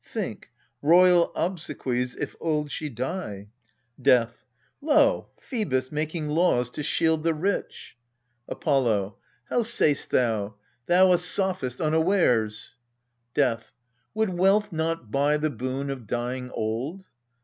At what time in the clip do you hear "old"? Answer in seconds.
2.39-2.71, 16.49-17.05